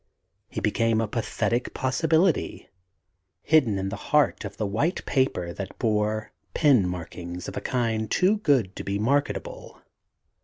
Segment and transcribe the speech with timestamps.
[0.49, 2.67] He became a pathetic possibility,
[3.43, 8.09] hidden in the heart of the white paper that bore pen markings of a kind
[8.09, 9.79] too good to be marketable.